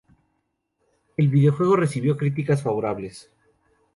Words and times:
El 1.15 1.27
videojuego 1.27 1.75
recibió 1.75 2.17
críticas 2.17 2.63
favorables. 2.63 3.29